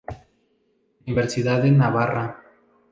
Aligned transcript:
Universidad 1.05 1.61
de 1.61 1.69
Navarra. 1.71 2.41